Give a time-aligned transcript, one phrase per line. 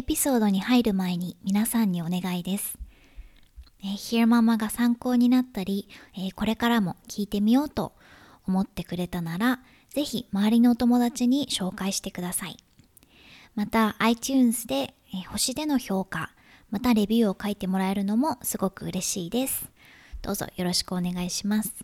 [0.00, 2.78] エピソードに入る前に皆さんにお願いです。
[3.82, 7.92] えー、ヒ e ママが参考になったり、えー、これからも聞いてみようと
[8.46, 9.60] 思ってくれたなら、
[9.90, 12.56] ぜひ周りのお友達に紹介してください。
[13.54, 16.30] また iTunes で、えー、星での評価、
[16.70, 19.70] またレビューを書いてもらえるのもすごく嬉しいです。
[20.22, 21.74] どうぞよろしくお願いします。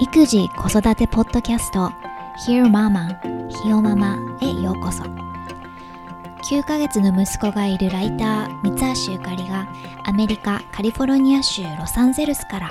[0.00, 1.90] 育児子育てポッドキャスト
[2.46, 3.18] Hear Mama
[3.48, 5.02] ひよママへようこそ。
[5.02, 9.66] 9ヶ月の息子がいるライター三橋ゆかりが
[10.04, 12.70] アメリカカリフォルニア州ロサンゼルスから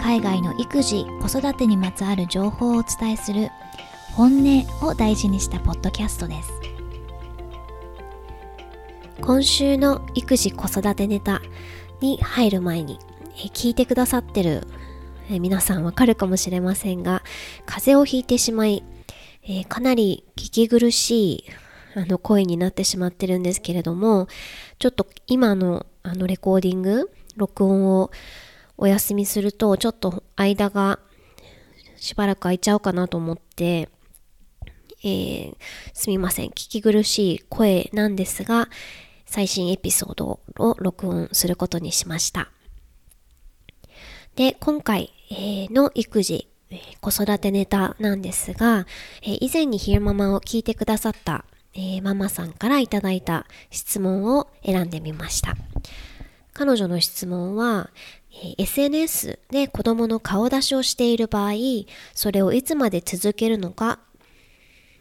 [0.00, 3.50] 海外の育児子育てにまつわる情報をお伝えする
[4.14, 6.50] 本音を大事にしたポッドキャストです。
[9.20, 11.42] 今週の育児子育てネタ
[12.00, 12.98] に入る前に
[13.36, 14.66] え聞いてくださってる
[15.30, 17.22] え皆さんわかるかもしれませんが
[17.66, 18.82] 風邪をひいてしまい
[19.42, 21.44] えかなり聞き苦しい
[21.94, 24.28] あの声になってしまってるんですけれども
[24.78, 28.10] ちょっと今のあのレコーディング録音を
[28.78, 30.98] お休みするとちょっと間が
[31.96, 33.90] しばらく空いちゃうかなと思って、
[35.02, 35.56] えー、
[35.92, 36.48] すみません。
[36.48, 38.68] 聞き苦しい声なんですが
[39.30, 42.50] 最新エピソードを録音することにしました
[44.34, 45.12] で今回、
[45.70, 46.48] の育児
[47.00, 48.88] 子育てネタなんですが、
[49.22, 51.44] 以前にひるママを聞いてくださった、
[52.02, 55.56] ママさんからいただいた質問を選んでみました。
[56.52, 57.90] 彼女の質問は、
[58.58, 61.52] SNS で子供の顔出しをしている場合、
[62.14, 64.00] それをいつまで続けるのか、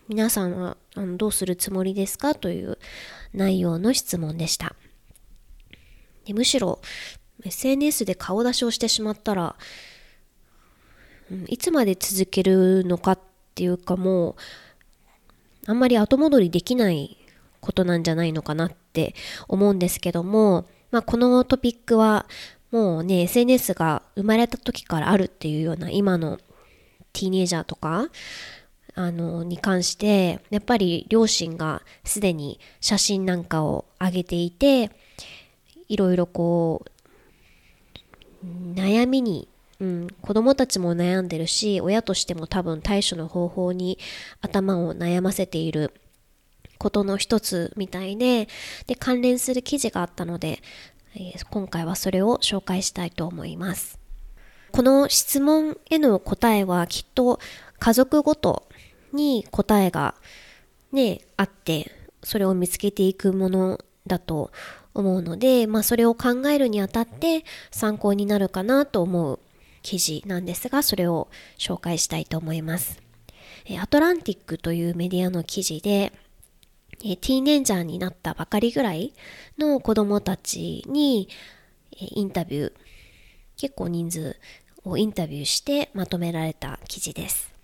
[0.08, 0.75] 皆さんは
[1.17, 2.33] どうするつもりですか？
[2.33, 2.80] という
[3.33, 4.75] 内容の質問でした。
[6.25, 6.80] でむしろ
[7.45, 9.55] SNS で顔出しをしてしまったら、
[11.47, 13.20] いつまで続けるのかっ
[13.55, 14.36] ていうかもう
[15.67, 17.17] あんまり後戻りできない
[17.59, 19.14] ことなんじゃないのかなって
[19.48, 22.25] 思うんですけども、まあ、このトピックは
[22.71, 26.37] もうね SNS が生まれた時からあるっていうような今の
[27.14, 28.09] ティーネイジャーとか
[28.95, 34.92] あのに関してやっぱり両親がすでに写真なんかを上げていて
[35.88, 36.86] いろいろこ
[38.44, 39.48] う悩みに
[39.80, 43.98] うん、子供たちも悩んでるし親としても多分対処の方法に
[44.42, 45.94] 頭を悩ませている
[46.78, 48.48] ことの一つみたいで
[48.88, 50.61] で関連する記事があったので、
[51.16, 53.99] えー、今回はそれを紹介したいと思います。
[54.72, 57.39] この質問への答えはきっと
[57.80, 58.68] 家族ごと
[59.14, 60.15] に答えが
[60.92, 61.92] ねあって
[62.23, 64.52] それを見つけていくものだと
[64.93, 69.39] 思うので、まあ、それを考えるにあたって参考になるかなと思う
[69.81, 73.02] 記事なんですが、それを紹介したいと思います。
[73.80, 76.11] アトランティックというメディアの記事で、
[76.99, 79.14] ティーネンジャーになったばかりぐらい
[79.58, 81.30] の子供たちに
[81.92, 82.73] インタビュー、
[83.58, 84.36] 結構人数
[84.83, 87.58] をインタビューしてまとめられた記事です。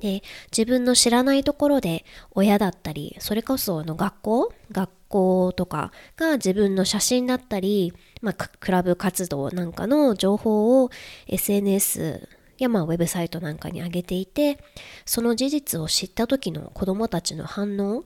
[0.00, 0.22] で、
[0.56, 4.52] 自分の知らないところで親だったり、それこそあの学校？
[4.70, 10.90] 学校とかが自分の写真だったり、まあ、クラブ活動なんかの情報を
[11.28, 14.58] SNS やまあウェブサイトなんかに上げていて、
[15.06, 18.04] その事実を知った時の子供たちの反応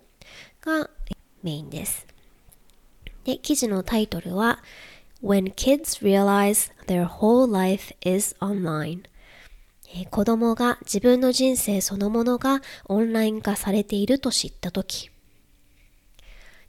[0.60, 0.90] が
[1.42, 2.06] メインです。
[3.24, 4.62] で、記事のタイトルは
[5.24, 9.02] When Kids Realize Their Whole Life is Online
[9.94, 15.10] え子供が自分の人生そのものがオンライン化されていると知ったとき、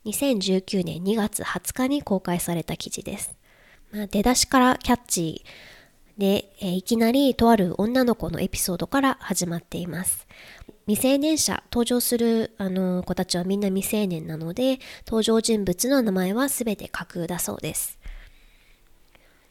[0.06, 3.36] 2019年2月20日に公開された記事です。
[3.92, 10.28] まあ、出だしからキャッチーで、えいきなりとある女の子のエピソードから始まっています。
[10.86, 17.98] 未成年者、登場するあの子たちはみんな未成年なので、登場人物の名前はすべて架空だそうです。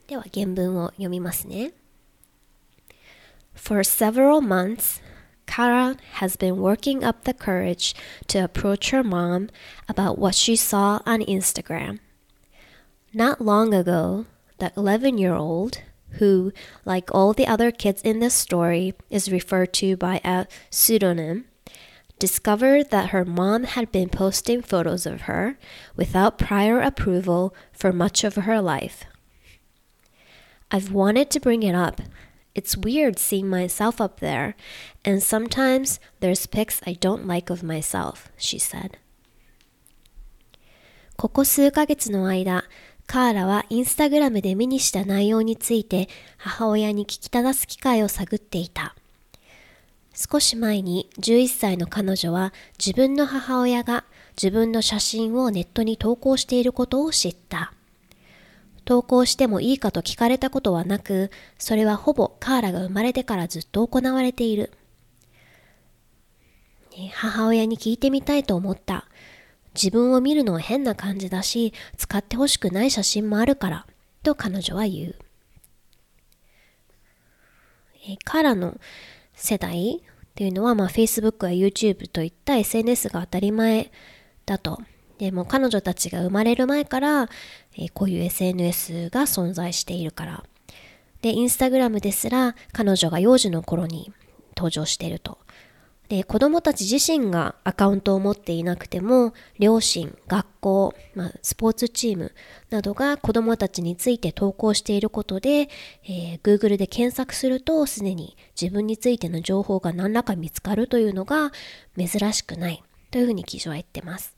[0.07, 1.73] では原文を読みますね。
[3.55, 5.01] For several months,
[5.47, 7.95] Kara has been working up the courage
[8.29, 9.51] to approach her mom
[9.89, 11.99] about what she saw on Instagram.
[13.13, 14.27] Not long ago,
[14.59, 15.83] the 11 year old,
[16.13, 16.53] who,
[16.85, 21.45] like all the other kids in this story, is referred to by a pseudonym,
[22.19, 25.59] discovered that her mom had been posting photos of her
[25.97, 29.05] without prior approval for much of her life.
[30.71, 32.01] I've wanted to bring it up
[32.55, 34.55] it's weird seeing myself up there,
[35.05, 38.99] and sometimes there's pics I don't like of myself, she said.
[41.17, 42.65] ここ数ヶ月の間、
[43.07, 46.09] カーラはインスタグラムで目にした内容について
[46.39, 48.95] 母親に聞き正す機会を探っていた。
[50.15, 54.05] 少し前に11歳の彼女は自分の母親が
[54.37, 57.73] 自分の写真をネットに投稿していることを知った。
[58.85, 64.73] 投稿してもいいかと聞かれたことはなく、それはほぼカーラが生まれてからずっと行われている。
[67.13, 69.07] 母親に聞いてみたいと思った。
[69.75, 73.87] 自分を見るのは変な感じだし、使ってほしくない写真もあるから、
[74.23, 75.15] と彼女は言う。
[78.09, 78.79] えカーラの
[79.35, 80.03] 世代
[80.33, 83.91] っていうのは、まあ、Facebook や YouTube といった SNS が当たり前
[84.45, 84.81] だと。
[85.23, 87.29] でも彼女たちが生まれる前から、
[87.77, 90.43] えー、こういう SNS が存在しているから。
[91.21, 94.13] で、インスタグラムですら彼女が幼児の頃に
[94.57, 95.39] 登場していると。
[96.09, 102.33] で、子供たち自身がアカウントを持っていなくても、両親、学校、まあ、スポーツチーム
[102.71, 105.69] などが子供たちについて投稿していることで、
[106.03, 111.53] えー、Google で検索するとすでに自分についての情報が何らか見つかるというのが
[111.97, 112.83] 珍しくない
[113.13, 114.35] というふうに記事は言ってます。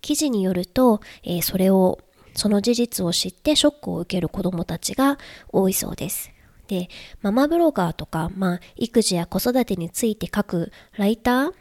[0.00, 1.98] 記事によると、えー、それを
[2.34, 5.18] その事実を知ってショックを受ける子供たちが
[5.48, 6.30] 多いそうです。
[6.68, 6.88] で、
[7.22, 11.52] ママブロガーとか、まあ、育児や子育てについて書くライター？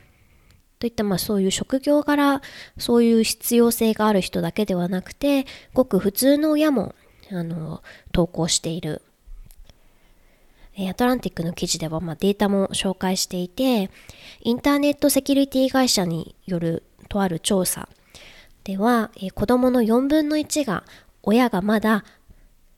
[0.79, 2.41] といった、まあ、そういう職業柄、
[2.77, 6.93] そういう必要性がある人だけではなくて、ごく普通の親も、
[7.31, 7.81] あの、
[8.11, 9.01] 投稿している。
[10.87, 13.89] アトランティックの記事では、まあ、データも紹介していて、
[14.41, 17.89] インターネットセキュリティ会社によるとある調査
[18.67, 20.83] では、え子供の4分の1が
[21.23, 22.03] 親がまだ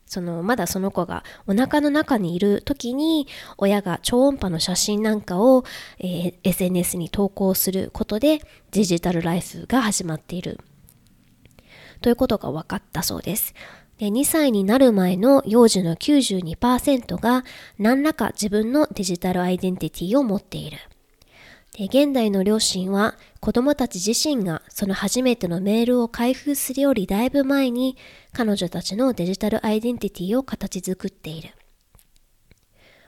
[0.06, 3.28] そのまだその子がお腹の中にいる時に
[3.58, 5.64] 親が超音波の写真なんかを、
[5.98, 8.40] えー、SNS に投稿することで
[8.70, 10.60] デジタルライフが始まっている
[12.02, 13.56] ということが分かったそうです。
[13.98, 17.44] で2歳になる前の幼児の92%が
[17.80, 20.78] 何らか自分のデジタルアイデンティティを持っている。
[21.86, 27.96] 現代の両親は子供たち自身がその初めてのメールを開封するよりだいぶ前に
[28.34, 31.52] 彼女たちのデジタルアイデンティティを形作っている。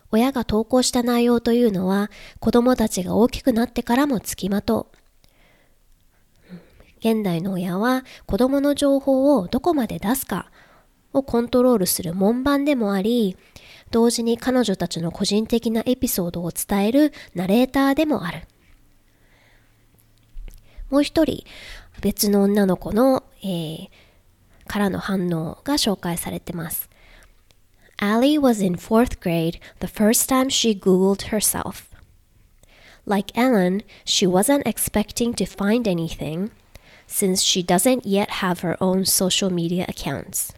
[0.10, 2.10] 親が投稿した内容というのは
[2.40, 6.56] 子供たちが大きくなってからもつきまとう。
[7.00, 10.50] 現代の親は子供の情報をどこまで出すか
[11.12, 13.36] をコントロールする門番でもあり、
[13.90, 18.48] 同時に彼女たちの個人的なエピソードを伝えるナレーターでもある。
[20.91, 21.45] もう一人
[22.01, 23.89] 別の女の子の、えー、
[24.67, 26.89] からの反応が紹介されてます。
[27.99, 31.89] Ali was in fourth grade the first time she Googled herself.
[33.07, 36.51] Like Ellen, she wasn't expecting to find anything
[37.07, 40.53] since she doesn't yet have her own social media accounts.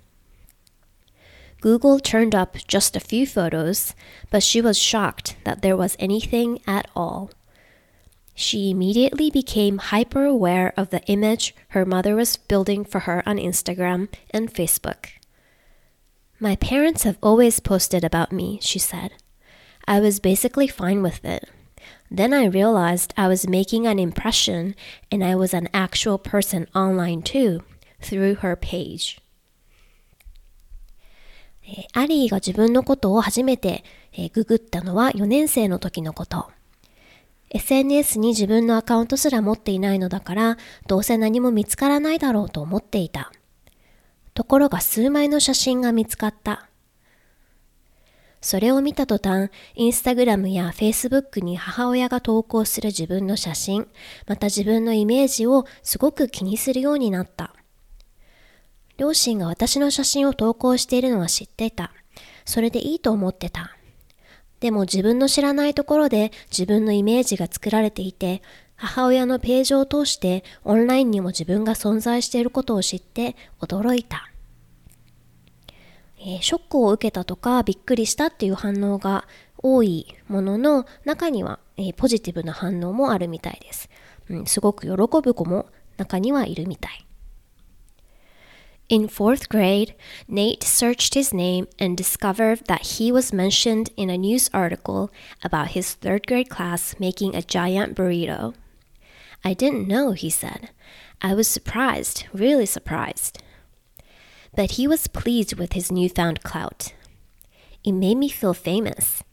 [1.61, 3.95] Google turned up just a few photos,
[4.31, 7.31] but she was shocked that there was anything at all.
[8.35, 13.37] She immediately became hyper aware of the image her mother was building for her on
[13.37, 15.07] Instagram and Facebook.
[16.39, 19.15] My parents have always posted about me, she said.
[19.89, 21.51] I was basically fine with it.
[22.11, 24.77] Then I realized I was making an impression
[25.11, 27.63] and I was an actual person online too,
[28.01, 29.21] through her page.
[31.93, 33.85] アリーが自分のことを初めて
[34.33, 36.51] ググったのは4年生の時のこと。
[37.54, 40.58] SNS に自分のアカウントすら持っていないのだから、
[40.88, 43.32] どうせ何も見つからないだろうと思っていた。
[44.34, 46.68] ところが数枚の写真が見つかった。
[48.42, 53.88] それを見た途端、インスタグラムやフェイスブックに母親が投稿する自分の写真、
[54.28, 57.56] また自分のイメージをすごく気にするようになった。
[58.98, 61.94] 両親が私の写真を投稿しているのは知っていた。
[62.46, 63.78] それでいいと思ってた。
[64.64, 68.42] でも自分の知らないところで自分のイメージが作られていて、
[68.78, 74.32] 母親のページを通してオンラインにも自分が存在していることを知って驚いた。
[76.18, 79.28] えー、ショックを受けたとかびっくりしたっていう反応が
[79.58, 83.90] 多いものの中には、えー、ポジティブな反応もあるみたいです、
[84.30, 84.46] うん。
[84.46, 85.66] すごく喜ぶ子も
[85.98, 87.06] 中にはいるみたい。
[88.94, 89.96] In fourth grade,
[90.28, 95.10] Nate searched his name and discovered that he was mentioned in a news article
[95.44, 98.54] about his third grade class making a giant burrito.
[99.44, 100.70] I didn't know, he said.
[101.24, 103.42] I was surprised, really surprised.
[104.56, 106.94] But he was pleased with his newfound clout.
[107.84, 109.24] It made me feel famous.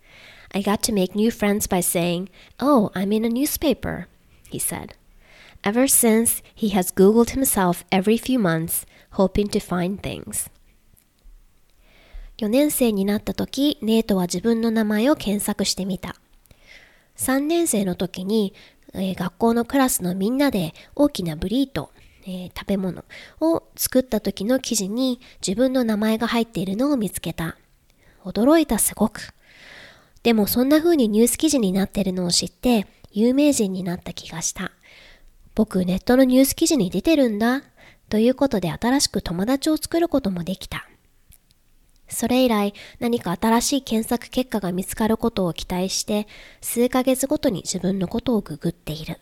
[0.55, 4.07] I got to make new friends by saying, Oh, I'm in a newspaper,
[4.49, 4.95] he said.
[5.65, 10.51] Ever since he has Googled himself every few months, hoping to find things.
[12.39, 16.17] 4年生になった時、ネイトは自分の名前を検索してみた。
[17.17, 18.55] 3年生の時に、
[18.95, 21.91] えー、学校のクラスのみんなで大きなブリート、
[22.25, 23.05] えー、食べ物
[23.41, 27.57] を作った時の記事に自分の名前が入っているのを見つけた。
[28.25, 29.35] 驚いたすごく。
[30.23, 34.73] でもそんな風にニュース記事になってるのを知って有名人になった気がした。
[35.61, 37.63] 僕ネットのニュース記事に出てるんだ。
[38.09, 40.89] ということで新しく友達を作ることもできた。
[42.09, 46.27] それ以来何か新しい検索結果が見つかることを期待して
[46.63, 49.19] 数ヶ月ごとに自分のことをググっている。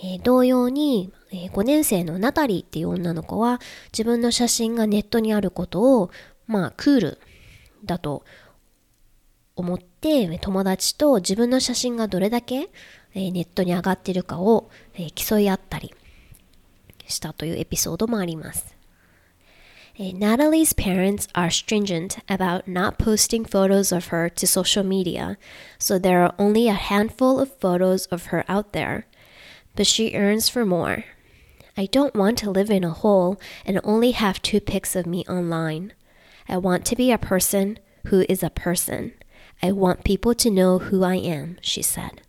[0.00, 3.60] えー、同様に、えー、5年生のナタリーっていう女の子は
[3.92, 6.12] 自分の写真がネットにあることを
[6.46, 7.18] まあクール
[7.84, 8.22] だと
[9.56, 12.70] 思って友達と自分の写真がどれだけ、
[13.14, 15.92] えネットに上がってるかを、え競い合ったり
[17.06, 18.76] したというエピソードもあります。
[19.98, 25.36] Natalie's parents are stringent about not posting photos of her to social media,
[25.78, 29.04] so there are only a handful of photos of her out there.
[29.76, 31.04] But she yearns for more.
[31.76, 35.24] I don't want to live in a hole and only have two pics of me
[35.28, 35.92] online.
[36.48, 39.12] I want to be a person who is a person.
[39.62, 42.22] I want people to know who I am, she said.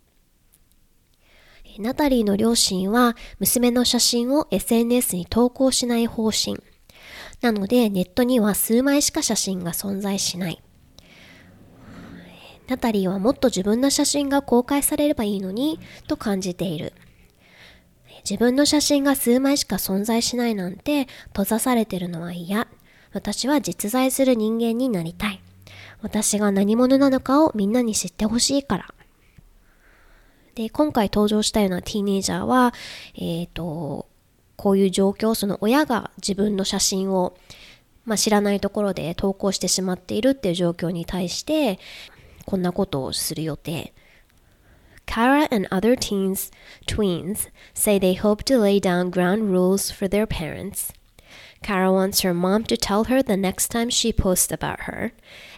[1.80, 6.58] ナタリーの両親は娘の写真を SNS に投稿しない方針。
[7.42, 10.62] なのでネットには数枚しか写真が存在しない。
[12.68, 16.94] ナタリーはもっと自分の写真が公開されればいいのにと感じている。
[18.24, 22.68] 自分の写真が数枚しか存在しないなんて閉ざされてるのは嫌。
[23.14, 25.42] 私は実在する人間になりたい。
[26.02, 28.94] 私が何者なのかをみんなに知ってほしいから。
[30.56, 32.74] で、今回登場したようなティーネイジャーは、
[33.16, 34.08] えっ、ー、と、
[34.56, 37.36] こういう状況、その親が自分の写真を、
[38.06, 41.80] まあ、知らないところで投稿してしまっているっていう状況に対して、
[42.46, 43.94] こんなことをする予定。
[45.06, 46.52] Kara and other teens,
[46.88, 50.94] tweens, say they hope to lay down ground rules for their parents.
[51.62, 55.12] Kara wants her mom to tell her the next time she posts about her,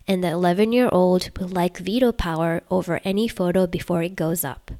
[0.08, 4.48] and the 11 year old would like veto power over any photo before it goes
[4.48, 4.74] up.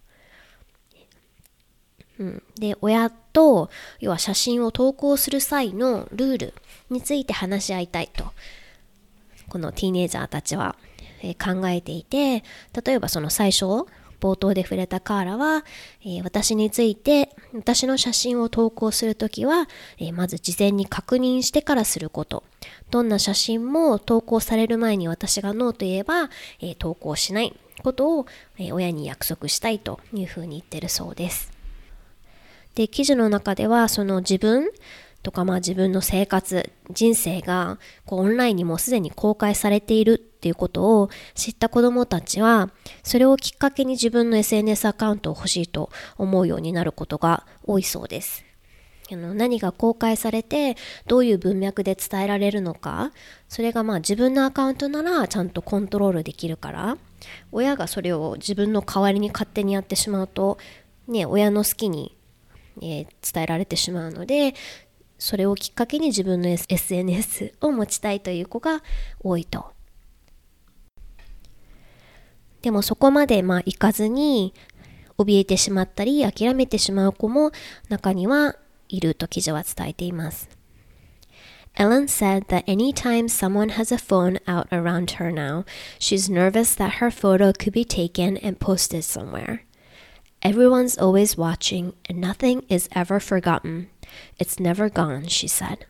[2.20, 6.54] うん、で親と要は写真を投稿する際のルール
[6.90, 8.32] について話し合いたいと
[9.50, 10.76] このティーネイジャーたちは、
[11.22, 12.44] えー、考えていて
[12.86, 13.66] 例えばその最初
[14.24, 15.66] 冒頭で触れたカーラは、
[16.02, 22.46] えー、私について私の写真を投稿するときは、えー、まず事前に確認してからすること。
[22.90, 26.30] どんな写真も投稿される前に私がノーと言えば、
[26.62, 27.54] え投稿しない
[27.84, 28.28] ことを、
[28.58, 31.52] え親に約束したいというふうに言ってるそうです。
[32.76, 34.70] で、記事の中では、その自分
[35.24, 42.70] とか、まあ自分の生活、人生が、こうオンラインにもすでに公開されているっていうことを知った子供たちは、
[43.02, 48.44] それをきっかけに自分の SNS アカウントを欲しいと思うようになることが多いそうです。
[49.10, 50.76] あの何が公開されて
[51.08, 53.12] どういう文脈で伝えられるのか
[53.50, 56.98] それがまあ自分のアカウントならちゃんとコントロールできるから
[57.52, 60.58] 親がそれを自分の代わりに勝手にやってしまうと
[61.06, 62.16] ね親の好きに
[62.82, 64.56] え、伝えられてしまうので
[65.20, 68.84] それをきっかけに自分の SNS を持ちたいという子が
[69.22, 69.72] 多いと。
[72.64, 74.54] でもそこまでまあいかずに
[75.18, 77.52] 怯えてしまったり諦めてしまう子も
[77.90, 78.56] 中には
[78.88, 80.50] いると記事は伝えています。
[81.76, 85.66] Ellen said that anytime someone has a phone out around her now,
[86.00, 89.62] she's nervous that her photo could be taken and posted somewhere.
[90.42, 93.90] Everyone's always watching, and nothing is ever forgotten.
[94.38, 95.88] It's never gone, she said.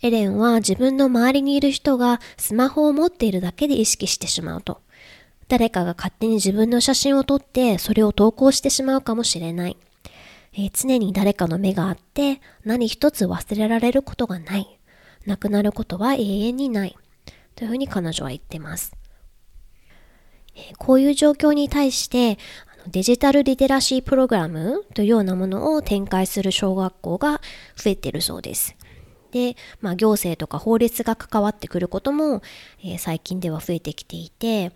[0.00, 4.80] エレンは自分の周りにいる人がスマホを持っているだけで意識してしまうと。
[5.48, 9.76] 誰かが勝手に自分の写真を撮ってそれを投稿してしまうかもしれない。
[10.54, 14.78] えー、常に誰かの目があって何一つ忘れられることがない。
[15.26, 16.96] なくなることは永遠にない。
[17.54, 18.94] というふうに彼女は言ってます。
[20.54, 22.38] えー、こういう状況に対して
[22.86, 27.40] デジタルリテラシープログラムというようなものを展開する小学校が
[27.76, 28.76] 増えているそうです。
[29.30, 32.42] で、まあ、行政とか法律が関わってくることも、
[32.82, 34.72] えー、最近では増えてきていて、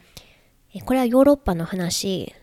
[0.80, 2.34] これはヨーロッパの話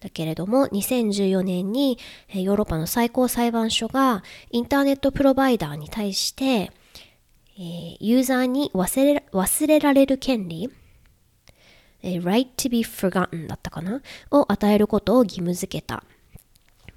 [0.00, 1.98] だけれども、2014年に
[2.32, 6.72] ヨーロッパの最高裁判所がインターネットプロバイダーに対して、
[7.58, 10.70] え、ユーザーに忘れ忘れられる権利
[12.02, 14.00] え right to be forgotten だったかな？
[14.30, 16.04] を与えることを義務付けた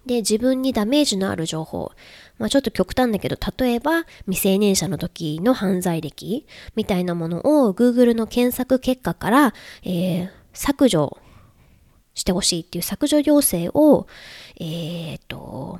[0.06, 1.92] で、自分にダメージのある情報。
[2.40, 11.18] まあ、ちょっと極端だけど、例えば未成年者の時の犯罪歴みたいなものを Google の検索結果から、えー、削除
[12.14, 14.08] してほしいっていう削除要請を、
[14.60, 15.80] えー、と、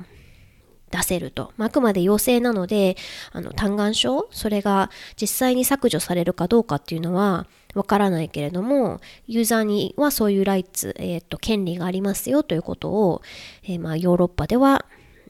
[0.90, 1.52] 出せると。
[1.56, 2.96] まあ、あくまで要請なので、
[3.32, 13.22] あの、嘆願書それが実際に削除されるかどうかっていうのはわからないけれども、ユーザーにはそういうライツ、えっ、と、権利がありますよということを、
[13.64, 14.84] えー、まあ、ヨーロッパでは、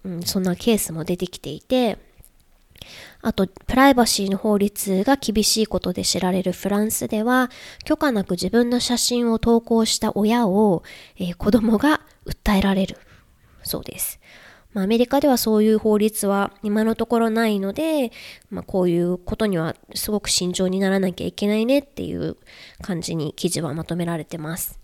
[0.04, 1.98] うん、そんなケースも出てきていて、
[3.20, 7.50] あと、プライバシーの法律が厳しいことで知られるフランスでは、
[7.84, 10.82] 許可なく自分の写真を投稿した親を、
[11.18, 12.98] えー、子供が訴えられる
[13.62, 14.20] そうです。
[14.72, 18.10] まあ、アメリカではそういう法律は今のところないので、
[18.50, 22.36] まあ、こういうことにはすごく慎重にならなきゃいけないねっていう
[22.80, 24.78] 感じに記事はまとめられてます。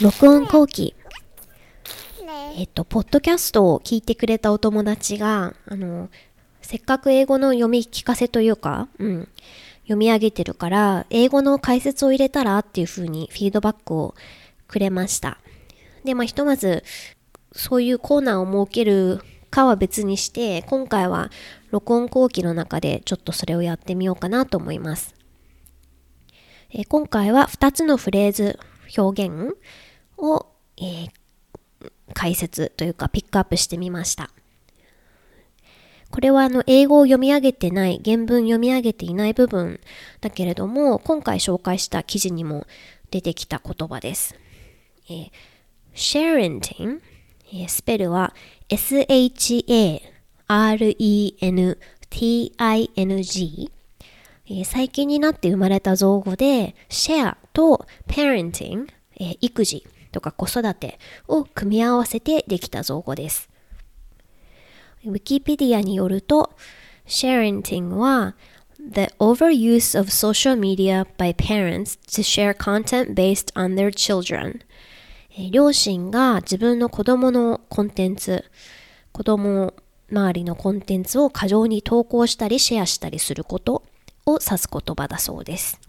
[0.00, 0.94] 録音後期。
[2.60, 6.10] えっと、ポッドキャストを聞いてくれたお友達が、あの、
[6.60, 9.28] せっかく英語の読み聞かせというか、うん、
[9.84, 14.14] 読み上げてるから、英語の解説を入れたらっていう風にフィードバックを
[14.68, 15.38] くれました。
[16.04, 16.84] で、まあ、ひとまず、
[17.52, 21.30] そういうコーナーを設けるかは別にして、今回は
[21.70, 25.14] 録音後期の中でちょっとそれをやってみようかなと思います。
[26.74, 28.58] え、今回は2つのフレーズ、
[28.98, 29.54] 表現
[30.18, 30.44] を、
[30.76, 31.19] えー、
[32.14, 34.30] 解説というかピックアップしてみました。
[36.10, 39.80] これはあの英語を読み上げてない、原文読み上げていない部分
[40.20, 42.66] だけれども、今回紹介した記事にも
[43.10, 44.34] 出てきた言葉です。
[45.08, 45.30] えー
[45.94, 47.00] sharenting、
[47.66, 48.34] スペルは
[48.68, 50.10] s-h-a-r-e-n-t-i-n-g
[54.52, 58.86] え、最近になって生まれた造語で share と parenting、
[59.40, 60.98] 育児とか子育て
[61.28, 63.48] を組み合わせてできた造語です。
[65.04, 66.50] ウィキペディアによると
[67.06, 68.36] sharenting は
[68.78, 74.60] the overuse of social media by parents to share content based on their children、
[75.50, 78.44] 両親が自分の子供のコンテンツ、
[79.12, 79.74] 子供
[80.10, 83.84] 周りのコンテンツを過剰に投稿したりシェアしたりすること
[84.26, 85.80] を指す言葉だそうです。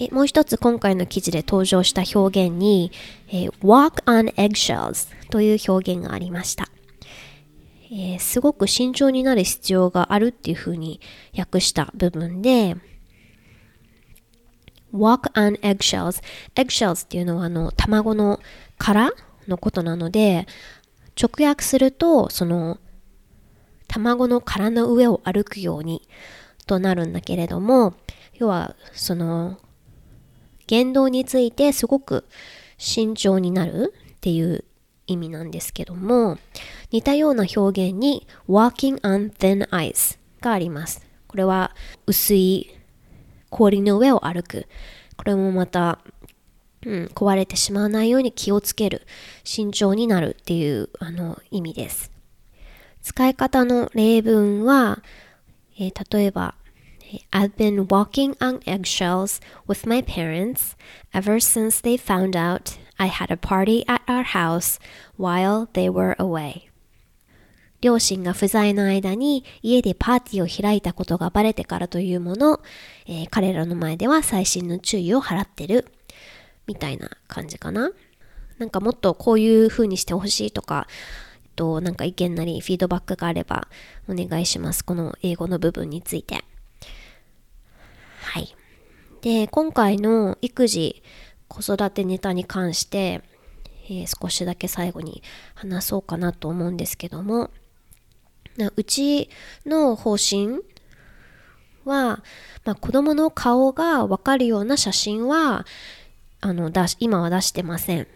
[0.00, 2.90] でもう一つ今回の記事で登場した表現に、
[3.28, 6.70] えー、walk on eggshells という表現がありました。
[7.92, 11.02] えー、すごく慎重になる必要があるっていうふうに
[11.36, 12.76] 訳した部分で、
[14.94, 16.22] walk on eggshells
[16.54, 18.40] eggshells っていうのはあの卵の
[18.78, 19.12] 殻
[19.48, 20.46] のことなので
[21.20, 22.78] 直訳するとその
[23.86, 26.08] 卵の殻の上を歩くように
[26.66, 27.92] となるんだけれども
[28.34, 29.58] 要はその
[30.70, 32.24] 言動についてすごく
[32.78, 34.64] 慎重になるっていう
[35.06, 36.38] 意味なんですけども
[36.90, 41.74] 似たような表現に walking on thin ice がありますこれは
[42.06, 42.80] 薄い
[43.50, 44.66] 氷の上を歩く。
[45.16, 45.98] これもまた、
[46.86, 49.06] うん、壊れてしまわないように気をつける。
[49.44, 52.10] 慎重になるっていうあの意味です。
[53.02, 55.02] 使い方の例文は、
[55.78, 56.54] えー、例えば、
[57.32, 60.76] I've been walking on eggshells with my parents
[61.12, 64.78] ever since they found out I had a party at our house
[65.16, 66.70] while they were away.
[67.80, 72.60] 両親が不在の間に家でパーティーを開いたことがバレてからというもの、
[73.06, 75.86] えー、彼らの前では細心の注意を払ってる
[76.66, 77.90] みたいな感じかな。
[78.58, 80.86] なんかもっとこういう風にしてほしいとか、
[81.42, 83.68] えっと、なんか意見なりフィードバックがあれば
[84.06, 84.84] お願いします。
[84.84, 86.44] この英語の部分について。
[89.22, 91.02] で、今回の育児、
[91.48, 93.22] 子育てネタに関して、
[93.86, 95.22] えー、少しだけ最後に
[95.54, 97.50] 話そうかなと思うんですけども、
[98.76, 99.30] うち
[99.66, 100.60] の方針
[101.84, 102.22] は、
[102.64, 105.66] まあ、子供の顔がわかるような写真は
[106.40, 108.06] あの出し今は出してません。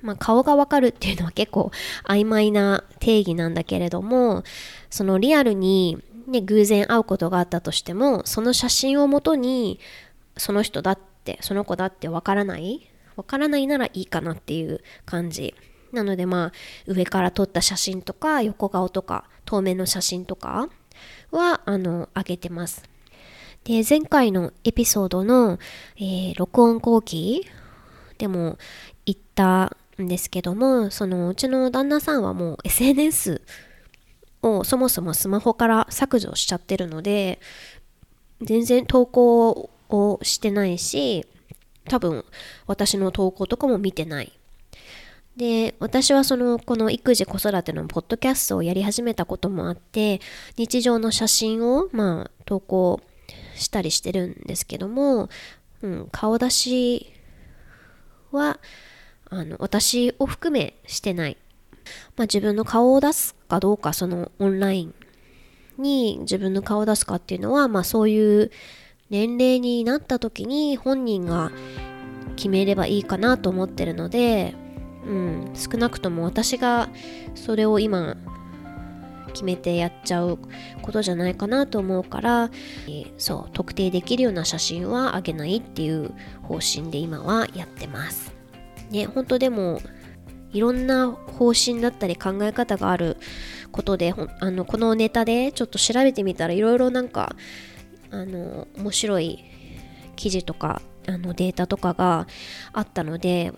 [0.00, 1.72] まあ、顔がわかるっていうのは結構
[2.06, 4.44] 曖昧な定義なんだけれども
[4.90, 9.80] そのリアルに、ね、偶然会うことがあったとしてもその写真をもとに
[10.38, 12.88] その人だってその子だってわからない？
[13.16, 15.54] わからないならいいかなっていう感じ
[15.92, 16.52] なのでまあ
[16.86, 20.68] 上から撮った写真とか横顔とか透明の写真とか
[21.30, 22.82] はあの上げてます。
[23.64, 25.58] で前回のエピソードの、
[25.96, 27.46] えー、録音後期
[28.16, 28.56] でも
[29.04, 33.42] 言ったんですけどもそのうちの旦那さんはもう SNS
[34.42, 37.40] をそもそもスマホから削除しちゃってるので
[38.40, 41.26] 全然投稿をしてないし
[41.88, 42.24] 多分
[42.66, 44.38] 私の投稿とかも見てない
[45.38, 50.20] で、私はその、この育児子育てのポッドキャストをやり始めたこともあって、
[50.56, 53.00] 日常の写真を、まあ、投稿
[53.54, 55.28] したりしてるんですけども、
[55.80, 57.12] うん、顔出し
[58.32, 58.58] は、
[59.30, 61.36] あの、私を含めしてない。
[62.16, 64.94] まあ、自分の顔を出すかどうか、そのオンライン
[65.78, 68.50] に自分の顔を出すかっていうのは、まあ、そういう
[69.10, 71.50] 年齢になった時に本人が
[72.36, 74.54] 決めればいいかなと思ってるので、
[75.06, 76.88] うん、少なくとも私が
[77.34, 78.16] それを今
[79.32, 80.38] 決めてやっちゃう
[80.82, 82.50] ことじゃないかなと思うから、
[83.18, 88.32] そう特定できるような写真はあげないっていう方針で今はやってます。
[88.90, 89.80] ね本当でも
[90.52, 93.16] いろんな方針だったり考え方がある
[93.70, 97.36] ことであのこのネタでちょっと調べてみたらいろいろなんか
[98.10, 99.44] あの面白い
[100.16, 102.26] 記事とかあのデータとかが
[102.72, 103.52] あったので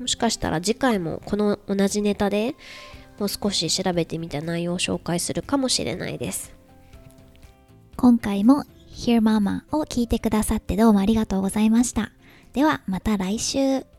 [0.00, 2.54] もしかしたら次回もこの同じネタで
[3.18, 6.52] もう少し調べてみた内容を紹介するかもしれないです。
[7.96, 12.10] 今回も Hear Mama を聞いてくださってどうもありがとうございました。
[12.52, 13.93] ではまた来週。